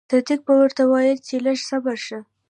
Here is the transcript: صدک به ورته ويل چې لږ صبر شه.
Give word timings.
صدک 0.09 0.39
به 0.45 0.53
ورته 0.61 0.83
ويل 0.91 1.17
چې 1.27 1.35
لږ 1.45 1.57
صبر 1.69 1.97
شه. 2.05 2.19